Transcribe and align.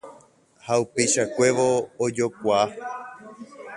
Ha 0.67 0.73
upeichakuévo 0.83 1.65
ojokuaa. 2.07 2.67